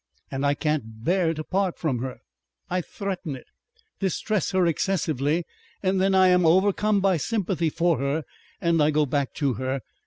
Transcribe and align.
And 0.31 0.43
I 0.47 0.55
can't 0.55 1.03
bear 1.03 1.35
to 1.35 1.43
part 1.43 1.77
from 1.77 1.99
her. 1.99 2.21
I 2.71 2.81
threaten 2.81 3.35
it, 3.35 3.45
distress 3.99 4.49
her 4.49 4.65
excessively 4.65 5.45
and 5.83 6.01
then 6.01 6.15
I 6.15 6.29
am 6.29 6.43
overcome 6.43 7.01
by 7.01 7.17
sympathy 7.17 7.69
for 7.69 7.99
her 7.99 8.23
and 8.59 8.81
I 8.81 8.89
go 8.89 9.05
back 9.05 9.35
to 9.35 9.53
her.... 9.61 9.81